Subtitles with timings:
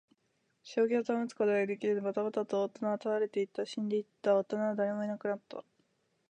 [0.63, 3.67] 正気を保つことができず、ばたばたと大人は倒れていった。
[3.67, 4.35] 死んでいった。
[4.35, 5.63] 大人は誰もいなくなった。